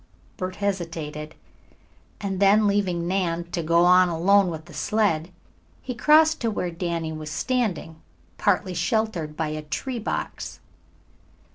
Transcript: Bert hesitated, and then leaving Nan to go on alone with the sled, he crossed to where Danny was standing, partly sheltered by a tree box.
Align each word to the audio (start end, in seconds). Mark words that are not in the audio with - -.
Bert 0.35 0.55
hesitated, 0.55 1.35
and 2.19 2.39
then 2.39 2.65
leaving 2.65 3.07
Nan 3.07 3.43
to 3.51 3.61
go 3.61 3.85
on 3.85 4.09
alone 4.09 4.49
with 4.49 4.65
the 4.65 4.73
sled, 4.73 5.29
he 5.79 5.93
crossed 5.93 6.41
to 6.41 6.49
where 6.49 6.71
Danny 6.71 7.11
was 7.13 7.29
standing, 7.29 8.01
partly 8.39 8.73
sheltered 8.73 9.37
by 9.37 9.49
a 9.49 9.61
tree 9.61 9.99
box. 9.99 10.59